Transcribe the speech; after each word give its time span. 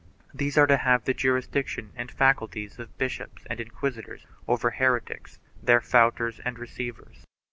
These 0.33 0.57
are 0.57 0.65
to 0.65 0.77
have 0.77 1.05
the 1.05 1.13
jurisdiction 1.13 1.91
and 1.95 2.09
facul 2.09 2.51
ties 2.51 2.79
of 2.79 2.97
bishops 2.97 3.43
and 3.51 3.59
inquisitors 3.59 4.25
over 4.47 4.71
heretics, 4.71 5.37
their 5.61 5.79
fautors 5.79 6.41
and 6.43 6.57
receivers. 6.57 7.23